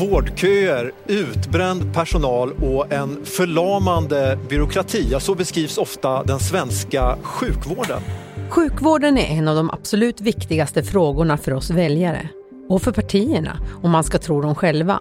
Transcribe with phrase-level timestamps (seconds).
[0.00, 5.08] Vårdköer, utbränd personal och en förlamande byråkrati.
[5.10, 8.02] Ja, så beskrivs ofta den svenska sjukvården.
[8.48, 12.28] Sjukvården är en av de absolut viktigaste frågorna för oss väljare.
[12.68, 15.00] Och för partierna, om man ska tro dem själva.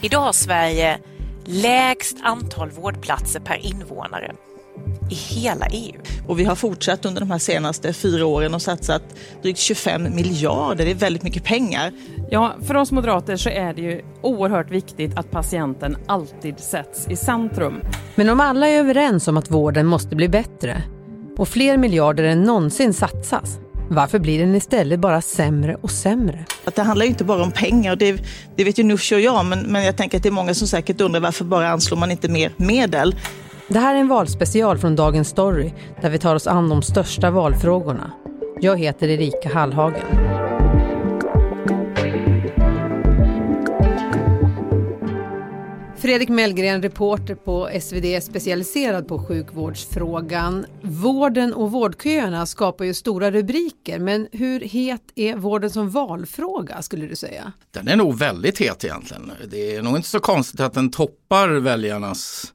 [0.00, 0.98] Idag har Sverige
[1.44, 4.32] lägst antal vårdplatser per invånare
[5.10, 6.00] i hela EU.
[6.26, 9.02] Och vi har fortsatt under de här senaste fyra åren och satsat
[9.42, 10.84] drygt 25 miljarder.
[10.84, 11.92] Det är väldigt mycket pengar.
[12.30, 17.16] Ja, för oss moderater så är det ju oerhört viktigt att patienten alltid sätts i
[17.16, 17.80] centrum.
[18.14, 20.82] Men om alla är överens om att vården måste bli bättre
[21.38, 23.58] och fler miljarder än någonsin satsas,
[23.90, 26.44] varför blir den istället bara sämre och sämre?
[26.64, 28.22] Att det handlar ju inte bara om pengar, det,
[28.56, 30.68] det vet ju Nooshi och jag, men, men jag tänker att det är många som
[30.68, 33.14] säkert undrar varför bara anslår man inte mer medel?
[33.68, 37.30] Det här är en valspecial från Dagens Story där vi tar oss an de största
[37.30, 38.12] valfrågorna.
[38.60, 40.06] Jag heter Erika Hallhagen.
[45.96, 50.66] Fredrik Mellgren, reporter på SvD specialiserad på sjukvårdsfrågan.
[50.82, 57.06] Vården och vårdköerna skapar ju stora rubriker, men hur het är vården som valfråga skulle
[57.06, 57.52] du säga?
[57.70, 59.32] Den är nog väldigt het egentligen.
[59.50, 62.52] Det är nog inte så konstigt att den toppar väljarnas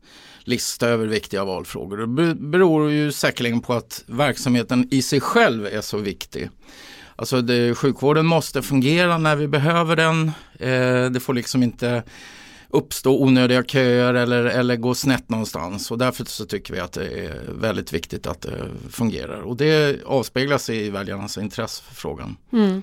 [0.50, 1.98] lista över viktiga valfrågor.
[1.98, 6.50] Det beror ju säkerligen på att verksamheten i sig själv är så viktig.
[7.16, 10.32] Alltså det, sjukvården måste fungera när vi behöver den.
[10.60, 12.04] Eh, det får liksom inte
[12.70, 15.92] uppstå onödiga köer eller, eller gå snett någonstans.
[15.92, 19.42] Och därför så tycker vi att det är väldigt viktigt att det fungerar.
[19.42, 22.38] Och det avspeglas i väljarnas intresse för frågan.
[22.54, 22.82] Mm.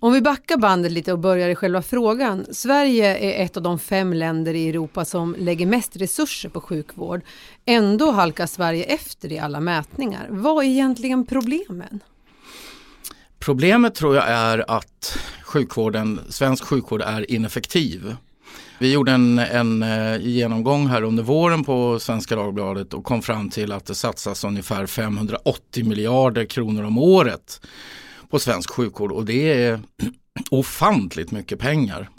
[0.00, 2.46] Om vi backar bandet lite och börjar i själva frågan.
[2.50, 7.20] Sverige är ett av de fem länder i Europa som lägger mest resurser på sjukvård.
[7.64, 10.26] Ändå halkar Sverige efter i alla mätningar.
[10.30, 12.00] Vad är egentligen problemen?
[13.38, 18.16] Problemet tror jag är att sjukvården, svensk sjukvård är ineffektiv.
[18.78, 23.50] Vi gjorde en, en eh, genomgång här under våren på Svenska Dagbladet och kom fram
[23.50, 27.60] till att det satsas ungefär 580 miljarder kronor om året
[28.30, 29.80] på svensk sjukvård och det är
[30.50, 32.10] ofantligt mycket pengar.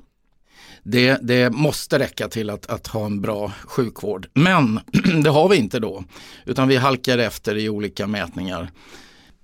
[0.83, 4.27] Det, det, måste räcka till att, att, ha en bra sjukvård.
[4.33, 4.79] Men
[5.23, 6.03] det har vi inte då,
[6.45, 8.71] utan vi halkar efter i olika mätningar.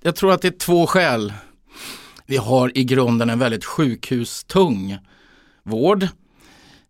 [0.01, 1.33] Jag tror att det är två skäl.
[2.25, 4.97] Vi har i grunden en väldigt sjukhustung
[5.63, 6.07] vård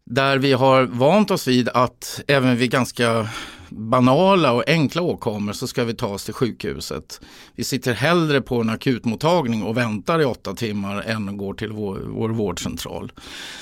[0.06, 3.30] där vi har vant oss vid att även vid ganska
[3.78, 7.22] banala och enkla åkommor så ska vi ta oss till sjukhuset.
[7.56, 12.00] Vi sitter hellre på en akutmottagning och väntar i åtta timmar än går till vår,
[12.08, 13.12] vår vårdcentral.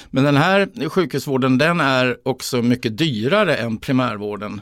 [0.09, 4.61] Men den här sjukhusvården den är också mycket dyrare än primärvården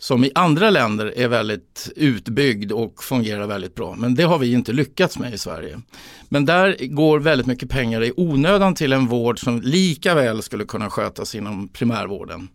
[0.00, 3.94] som i andra länder är väldigt utbyggd och fungerar väldigt bra.
[3.98, 5.80] Men det har vi inte lyckats med i Sverige.
[6.28, 10.64] Men där går väldigt mycket pengar i onödan till en vård som lika väl skulle
[10.64, 12.48] kunna skötas inom primärvården.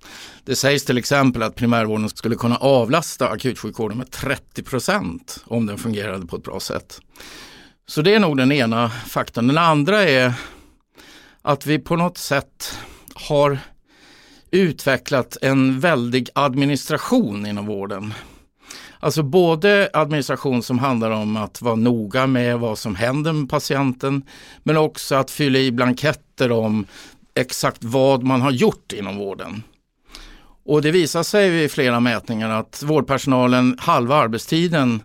[0.44, 5.78] Det sägs till exempel att primärvården skulle kunna avlasta akutsjukvården med 30 procent om den
[5.78, 7.02] fungerade på ett bra sätt.
[7.88, 9.48] Så det är nog den ena faktorn.
[9.48, 10.34] Den andra är
[11.42, 12.80] att vi på något sätt
[13.14, 13.60] har
[14.52, 18.14] utvecklat en väldig administration inom vården.
[19.00, 24.24] Alltså både administration som handlar om att vara noga med vad som händer med patienten
[24.64, 26.86] men också att fylla i blanketter om
[27.36, 29.64] exakt vad man har gjort inom vården.
[30.66, 35.02] Och det visar sig i flera mätningar att vårdpersonalen halva arbetstiden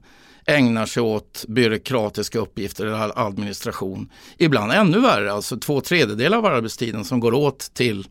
[0.46, 4.10] ägnar sig åt byråkratiska uppgifter eller administration.
[4.38, 8.06] Ibland ännu värre, alltså två tredjedelar av arbetstiden som går åt till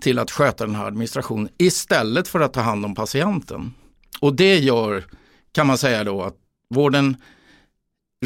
[0.00, 3.74] till att sköta den här administrationen istället för att ta hand om patienten.
[4.20, 5.04] Och det gör,
[5.52, 6.36] kan man säga då, att
[6.74, 7.16] vården,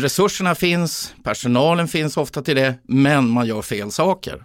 [0.01, 4.45] resurserna finns, personalen finns ofta till det, men man gör fel saker.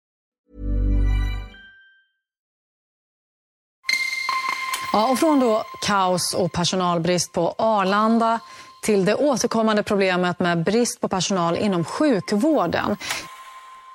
[4.93, 8.39] Ja, och från då kaos och personalbrist på Arlanda
[8.83, 12.97] till det återkommande problemet med brist på personal inom sjukvården.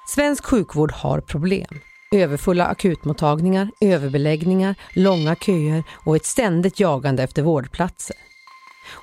[0.08, 1.80] Svensk sjukvård har problem.
[2.12, 8.16] Överfulla akutmottagningar, överbeläggningar, långa köer och ett ständigt jagande efter vårdplatser.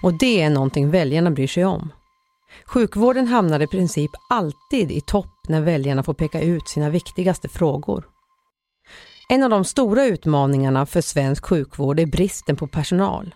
[0.02, 1.92] Och det är någonting väljarna bryr sig om.
[2.66, 8.13] Sjukvården hamnar i princip alltid i topp när väljarna får peka ut sina viktigaste frågor.
[9.30, 13.36] En av de stora utmaningarna för svensk sjukvård är bristen på personal.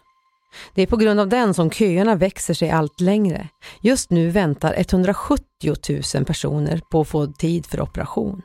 [0.74, 3.48] Det är på grund av den som köerna växer sig allt längre.
[3.81, 5.44] Just nu väntar 170
[6.16, 8.42] 000 personer på att få tid för operation.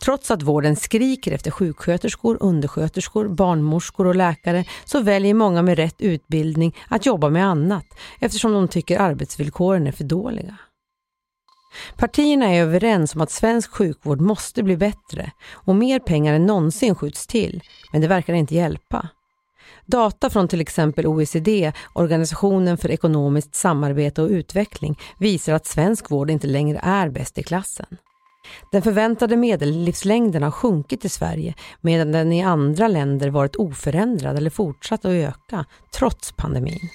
[0.00, 6.00] Trots att vården skriker efter sjuksköterskor, undersköterskor, barnmorskor och läkare så väljer många med rätt
[6.00, 7.86] utbildning att jobba med annat
[8.20, 10.56] eftersom de tycker arbetsvillkoren är för dåliga.
[11.96, 16.94] Partierna är överens om att svensk sjukvård måste bli bättre och mer pengar än någonsin
[16.94, 17.62] skjuts till,
[17.92, 19.08] men det verkar inte hjälpa.
[19.86, 26.30] Data från till exempel OECD, Organisationen för ekonomiskt samarbete och utveckling, visar att svensk vård
[26.30, 27.86] inte längre är bäst i klassen.
[28.72, 34.50] Den förväntade medellivslängden har sjunkit i Sverige medan den i andra länder varit oförändrad eller
[34.50, 35.64] fortsatt att öka
[35.98, 36.88] trots pandemin.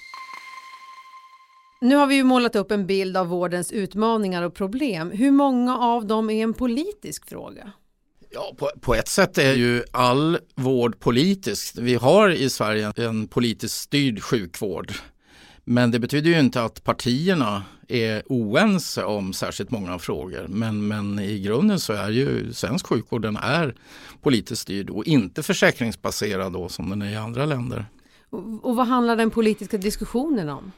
[1.83, 5.11] Nu har vi ju målat upp en bild av vårdens utmaningar och problem.
[5.11, 7.71] Hur många av dem är en politisk fråga?
[8.29, 11.77] Ja, på, på, ett sätt är ju all vård politisk.
[11.77, 14.91] Vi har i Sverige en politiskt styrd sjukvård.
[15.63, 20.45] Men det betyder ju inte att partierna är oense om särskilt många frågor.
[20.49, 23.75] Men, men i grunden så är ju svensk sjukvård den är
[24.21, 27.85] politiskt styrd och inte försäkringsbaserad då som den är i andra länder.
[28.29, 30.71] Och, och vad handlar den politiska diskussionen om?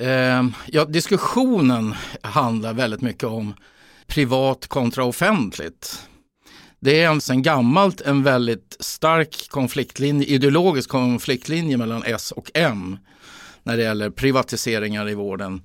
[0.00, 3.54] Eh, ja, diskussionen handlar väldigt mycket om
[4.06, 6.08] privat kontra offentligt.
[6.80, 12.98] Det är alltså sedan gammalt en väldigt stark konfliktlinje, ideologisk konfliktlinje mellan S och M
[13.62, 15.62] när det gäller privatiseringar i vården.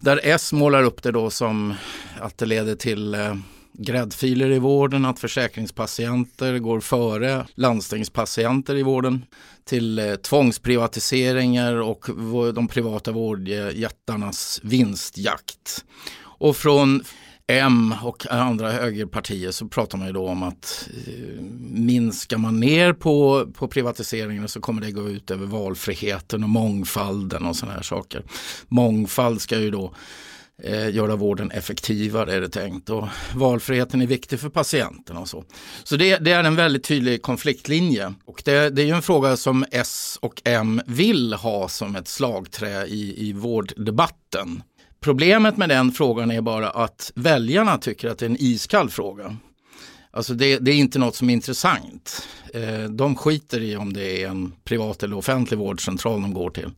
[0.00, 1.74] Där S målar upp det då som
[2.20, 3.34] att det leder till eh,
[3.72, 9.24] gräddfiler i vården, att försäkringspatienter går före landstingspatienter i vården
[9.64, 12.06] till eh, tvångsprivatiseringar och
[12.54, 15.84] de privata vårdjättarnas vinstjakt.
[16.22, 17.04] Och från
[17.46, 22.92] M och andra högerpartier så pratar man ju då om att eh, minskar man ner
[22.92, 27.82] på, på privatiseringen så kommer det gå ut över valfriheten och mångfalden och sådana här
[27.82, 28.24] saker.
[28.68, 29.94] Mångfald ska ju då
[30.64, 35.44] eh, göra vården effektivare är det tänkt och valfriheten är viktig för patienten och så.
[35.84, 39.36] Så det, det är en väldigt tydlig konfliktlinje och det, det, är ju en fråga
[39.36, 44.62] som S och M vill ha som ett slagträ i, i vårddebatten.
[45.00, 49.36] Problemet med den frågan är bara att väljarna tycker att det är en iskall fråga.
[50.10, 52.28] Alltså det, det är inte något som är intressant.
[52.54, 56.70] Eh, de skiter i om det är en privat eller offentlig vårdcentral de går till.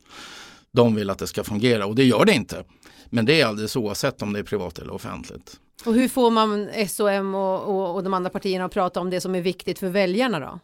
[0.73, 2.65] De vill att det ska fungera och det gör det inte.
[3.11, 5.61] Men det är alldeles oavsett om det är privat eller offentligt.
[5.85, 9.21] Och hur får man SOM och, och, och de andra partierna att prata om det
[9.21, 10.59] som är viktigt för väljarna då?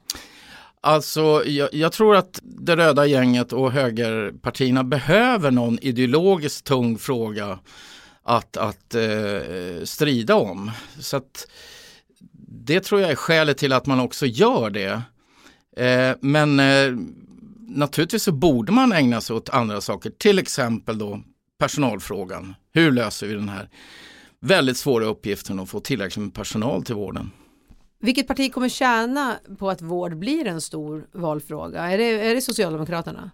[0.83, 7.59] Alltså, jag, jag, tror att det röda gänget och högerpartierna behöver någon ideologiskt tung fråga
[8.23, 10.71] att, att eh, strida om.
[10.99, 11.47] Så att,
[12.49, 15.03] det tror jag är skälet till att man också gör det.
[15.77, 16.93] Eh, men eh,
[17.69, 21.21] naturligtvis så borde man ägna sig åt andra saker, till exempel då
[21.61, 22.55] personalfrågan.
[22.73, 23.69] Hur löser vi den här
[24.41, 27.31] väldigt svåra uppgiften att få tillräckligt med personal till vården?
[28.01, 31.81] Vilket parti kommer tjäna på att vård blir en stor valfråga?
[31.81, 33.31] Är det, är det Socialdemokraterna?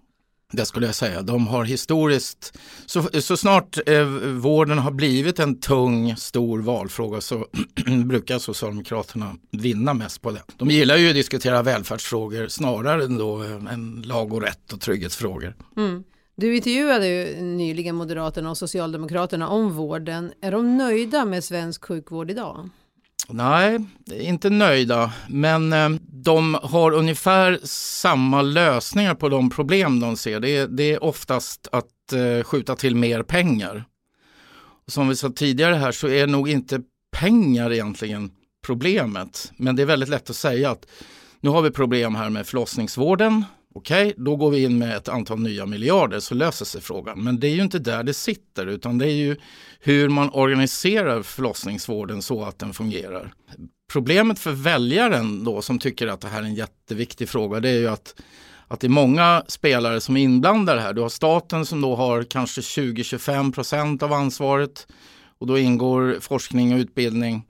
[0.53, 1.23] Det skulle jag säga.
[1.23, 7.47] De har historiskt, så, så snart eh, vården har blivit en tung, stor valfråga så
[8.05, 10.43] brukar Socialdemokraterna vinna mest på det.
[10.57, 15.55] De gillar ju att diskutera välfärdsfrågor snarare än, då, än lag och rätt och trygghetsfrågor.
[15.77, 16.05] Mm.
[16.39, 20.33] Du intervjuade ju nyligen Moderaterna och Socialdemokraterna om vården.
[20.41, 22.69] Är de nöjda med svensk sjukvård idag?
[23.29, 30.41] Nej, inte nöjda, men eh, de har ungefär samma lösningar på de problem de ser.
[30.41, 33.85] Det är, det är oftast att eh, skjuta till mer pengar.
[34.87, 36.81] Som vi sa tidigare här så är nog inte
[37.13, 38.31] pengar egentligen
[38.67, 39.53] problemet.
[39.57, 40.87] Men det är väldigt lätt att säga att
[41.41, 43.45] nu har vi problem här med förlossningsvården.
[43.77, 47.25] Okej, okay, då går vi in med ett antal nya miljarder så löser sig frågan.
[47.25, 49.37] Men det är ju inte där det sitter utan det är ju
[49.81, 53.33] hur man organiserar förlossningsvården så att den fungerar.
[53.93, 57.79] Problemet för väljaren då som tycker att det här är en jätteviktig fråga det är
[57.79, 58.15] ju att
[58.69, 60.93] att det är många spelare som är inblandade här.
[60.93, 64.87] Du har staten som då har kanske 20-25 procent av ansvaret
[65.39, 67.45] och då ingår forskning och utbildning.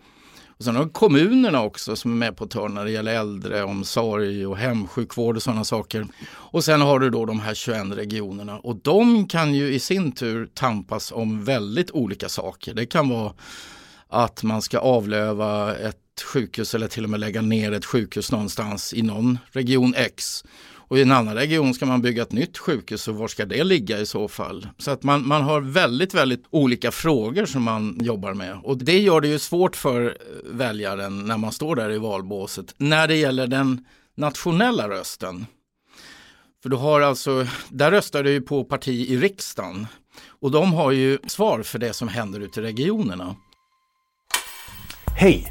[0.58, 4.46] Och sen har du kommunerna också som är med på törn när det gäller äldreomsorg
[4.46, 6.06] och hemsjukvård och sådana saker.
[6.28, 10.12] Och sen har du då de här 21 regionerna och de kan ju i sin
[10.12, 12.75] tur tampas om väldigt olika saker.
[12.75, 13.32] Det kan vara
[14.08, 18.94] att man ska avlöva ett sjukhus eller till och med lägga ner ett sjukhus någonstans
[18.94, 20.44] i någon region X.
[20.88, 23.64] Och i en annan region ska man bygga ett nytt sjukhus och var ska det
[23.64, 24.69] ligga i så fall?
[24.78, 28.61] Så att man, man har väldigt, väldigt olika frågor som man jobbar med.
[28.62, 30.12] Och det gör det ju svårt för eh,
[30.45, 32.75] väljaren när man står där i valbåset.
[32.76, 35.47] När det gäller den nationella rösten.
[36.62, 39.87] För du har alltså, där röstar du ju på parti i riksdagen.
[40.40, 43.37] Och de har ju svar för det som händer ute i regionerna.
[45.16, 45.47] Hej!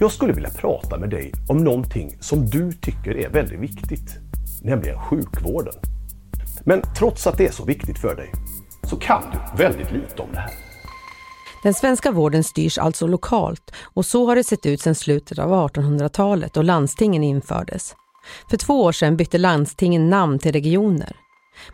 [0.00, 4.18] Jag skulle vilja prata med dig om någonting som du tycker är väldigt viktigt,
[4.64, 5.74] nämligen sjukvården.
[6.64, 8.32] Men trots att det är så viktigt för dig
[8.82, 10.52] så kan du väldigt lite om det här.
[11.62, 15.50] Den svenska vården styrs alltså lokalt och så har det sett ut sedan slutet av
[15.50, 17.94] 1800-talet då landstingen infördes.
[18.50, 21.16] För två år sedan bytte landstingen namn till regioner.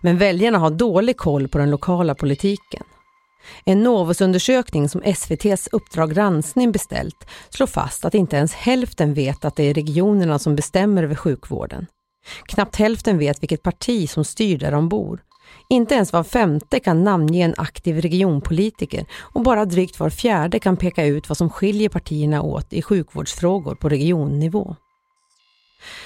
[0.01, 2.83] Men väljarna har dålig koll på den lokala politiken.
[3.65, 9.57] En Novusundersökning som SVTs Uppdrag granskning beställt slår fast att inte ens hälften vet att
[9.57, 11.87] det är regionerna som bestämmer över sjukvården.
[12.47, 15.23] Knappt hälften vet vilket parti som styr där de bor.
[15.69, 20.77] Inte ens var femte kan namnge en aktiv regionpolitiker och bara drygt var fjärde kan
[20.77, 24.77] peka ut vad som skiljer partierna åt i sjukvårdsfrågor på regionnivå.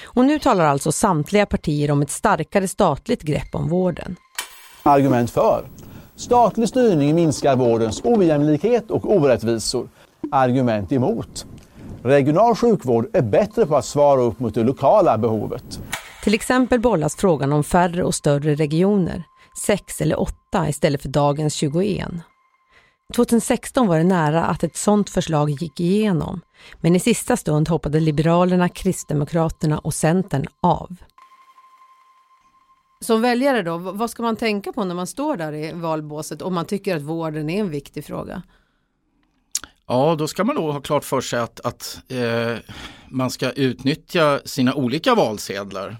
[0.05, 4.17] Och nu talar alltså samtliga partier om ett starkare statligt grepp om vården.
[4.83, 5.65] Argument för.
[6.17, 9.89] Statlig styrning minskar vårdens ojämlikhet och orättvisor.
[10.33, 11.47] Argument emot.
[12.03, 15.81] Regional sjukvård är bättre på att svara upp mot det lokala behovet.
[16.23, 19.25] Till exempel bollas frågan om färre och större regioner,
[19.59, 22.09] sex eller åtta istället för dagens 21.
[23.15, 26.41] 2016 var det nära att ett sådant förslag gick igenom,
[26.81, 30.97] men i sista stund hoppade Liberalerna, Kristdemokraterna och Centern av.
[33.01, 36.55] Som väljare då, vad ska man tänka på när man står där i valbåset om
[36.55, 38.43] man tycker att vården är en viktig fråga?
[39.87, 42.57] Ja, då ska man nog ha klart för sig att, att eh,
[43.09, 45.97] man ska utnyttja sina olika valsedlar.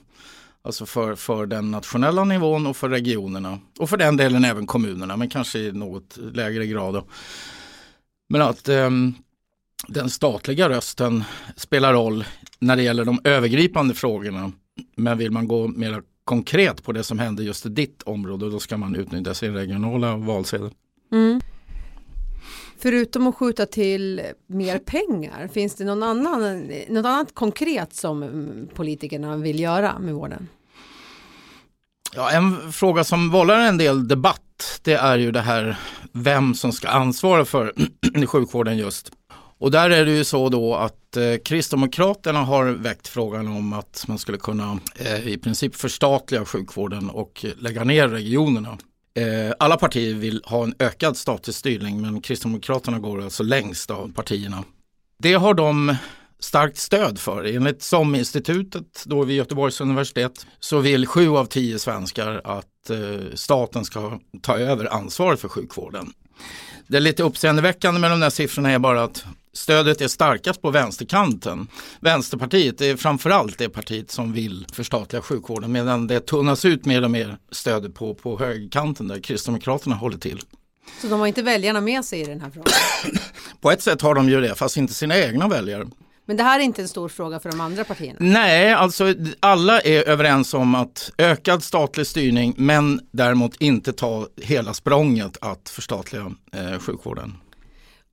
[0.65, 3.59] Alltså för, för den nationella nivån och för regionerna.
[3.79, 6.95] Och för den delen även kommunerna, men kanske i något lägre grad.
[6.95, 7.05] Då.
[8.29, 8.91] Men att eh,
[9.89, 11.25] den statliga rösten
[11.57, 12.25] spelar roll
[12.59, 14.53] när det gäller de övergripande frågorna.
[14.97, 18.61] Men vill man gå mer konkret på det som händer just i ditt område, då
[18.61, 20.71] ska man utnyttja sin regionala valsedel.
[21.13, 21.41] Mm.
[22.83, 29.37] Förutom att skjuta till mer pengar, finns det någon annan, något annat konkret som politikerna
[29.37, 30.49] vill göra med vården?
[32.15, 35.77] Ja, en fråga som vållar en del debatt, det är ju det här
[36.13, 37.75] vem som ska ansvara för
[38.27, 39.11] sjukvården just.
[39.59, 44.05] Och där är det ju så då att eh, Kristdemokraterna har väckt frågan om att
[44.09, 48.79] man skulle kunna eh, i princip förstatliga sjukvården och eh, lägga ner regionerna.
[49.15, 54.13] Eh, alla partier vill ha en ökad statlig styrning men Kristdemokraterna går alltså längst av
[54.13, 54.65] partierna.
[55.19, 55.97] Det har de
[56.39, 57.45] starkt stöd för.
[57.45, 63.85] Enligt SOM-institutet då vid Göteborgs universitet så vill sju av tio svenskar att eh, staten
[63.85, 66.13] ska ta över ansvaret för sjukvården.
[66.87, 70.71] Det är lite uppseendeväckande med de där siffrorna är bara att stödet är starkast på
[70.71, 71.69] vänsterkanten.
[72.01, 77.11] Vänsterpartiet är framförallt det partiet som vill förstatliga sjukvården medan det tunnas ut mer och
[77.11, 80.41] mer stöd på, på högerkanten där Kristdemokraterna håller till.
[81.01, 82.73] Så de har inte väljarna med sig i den här frågan?
[83.61, 85.87] på ett sätt har de ju det, fast inte sina egna väljare.
[86.25, 88.17] Men det här är inte en stor fråga för de andra partierna?
[88.21, 94.75] Nej, alltså alla är överens om att ökad statlig styrning men däremot inte ta hela
[94.75, 97.37] språnget att förstatliga eh, sjukvården.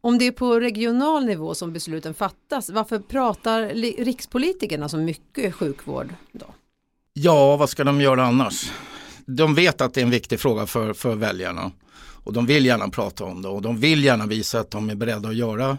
[0.02, 3.68] Om det är på regional nivå som besluten fattas, varför pratar
[4.04, 6.46] rikspolitikerna så mycket sjukvård då?
[7.14, 8.72] Ja, vad ska de göra annars?
[9.26, 11.72] De vet att det är en viktig fråga för, för väljarna
[12.24, 14.96] och de vill gärna prata om det och de vill gärna visa att de är
[14.96, 15.78] beredda att göra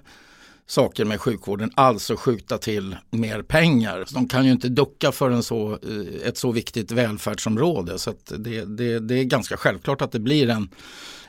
[0.66, 4.04] saker med sjukvården, alltså skjuta till mer pengar.
[4.14, 8.64] De kan ju inte ducka för en så, eh, ett så viktigt välfärdsområde så det,
[8.64, 10.68] det, det är ganska självklart att det blir en,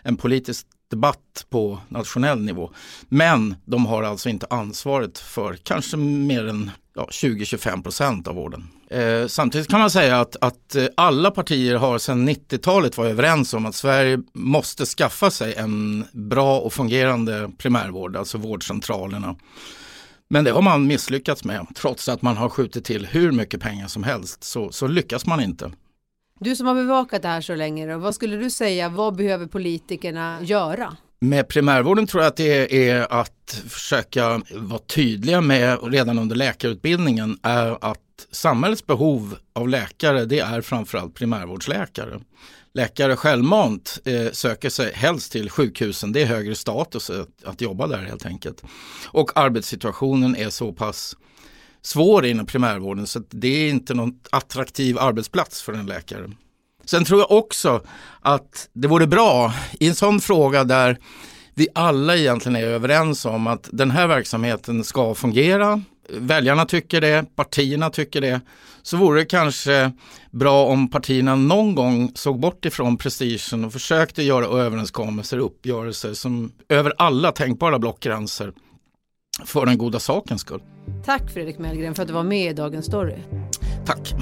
[0.03, 2.71] en politisk debatt på nationell nivå.
[3.09, 8.67] Men de har alltså inte ansvaret för kanske mer än ja, 20-25 procent av vården.
[8.89, 13.53] Eh, samtidigt kan man säga att, att eh, alla partier har sedan 90-talet varit överens
[13.53, 19.35] om att Sverige måste skaffa sig en bra och fungerande primärvård, alltså vårdcentralerna.
[20.29, 21.67] Men det har man misslyckats med.
[21.75, 25.41] Trots att man har skjutit till hur mycket pengar som helst så, så lyckas man
[25.41, 25.71] inte.
[26.43, 29.45] Du som har bevakat det här så länge, då, vad skulle du säga, vad behöver
[29.45, 30.97] politikerna göra?
[31.19, 37.39] Med primärvården tror jag att det är att försöka vara tydliga med redan under läkarutbildningen
[37.43, 42.19] är att samhällets behov av läkare det är framförallt primärvårdsläkare.
[42.73, 47.87] Läkare självmant eh, söker sig helst till sjukhusen, det är högre status att, att jobba
[47.87, 48.63] där helt enkelt.
[49.05, 51.15] Och arbetssituationen är så pass
[51.81, 56.31] svår inom primärvården så det är inte någon attraktiv arbetsplats för en läkare.
[56.85, 57.81] Sen tror jag också
[58.21, 60.97] att det vore bra i en sån fråga där
[61.53, 65.83] vi alla egentligen är överens om att den här verksamheten ska fungera.
[66.09, 68.41] Väljarna tycker det, partierna tycker det.
[68.81, 69.91] Så vore det kanske
[70.31, 76.51] bra om partierna någon gång såg bort ifrån prestigen och försökte göra överenskommelser, uppgörelser som
[76.69, 78.53] över alla tänkbara blockgränser
[79.45, 80.61] för den goda sakens skull.
[81.03, 83.17] Tack Fredrik Mellgren för att du var med i Dagens Story.
[83.85, 84.13] Tack.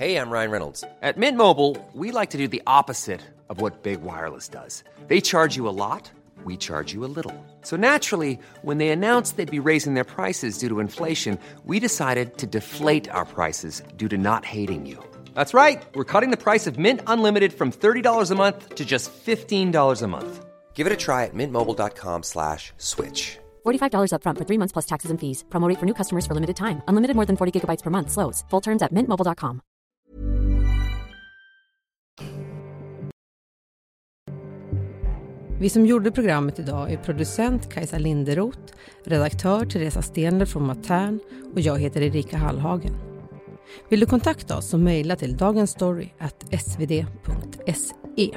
[0.00, 0.84] Hey, I'm Ryan Reynolds.
[1.02, 3.20] At Mint Mobile, we like to do the opposite
[3.50, 4.82] of what Big Wireless does.
[5.08, 6.10] They charge you a lot,
[6.44, 7.34] we charge you a little.
[7.62, 12.38] So naturally, when they announced they'd be raising their prices due to inflation, we decided
[12.38, 14.96] to deflate our prices due to not hating you.
[15.34, 15.82] That's right.
[15.94, 20.06] We're cutting the price of Mint Unlimited from $30 a month to just $15 a
[20.06, 20.44] month.
[20.80, 23.38] Give it a try at mintmobile.com slash switch.
[23.66, 25.44] $45 upfront for three months plus taxes and fees.
[25.50, 26.80] Promo rate for new customers for limited time.
[26.88, 28.10] Unlimited more than 40 gigabytes per month.
[28.10, 28.44] Slows.
[28.50, 29.60] Full terms at mintmobile.com.
[35.58, 38.58] Vi som gjorde programmet idag är producent Kajsa Linderoth,
[39.04, 41.20] redaktör Teresa Stenler från Matern
[41.54, 42.94] och jag heter Erika Hallhagen.
[43.88, 48.36] Vill du kontakta oss så mejla till dagensstory.svd.se.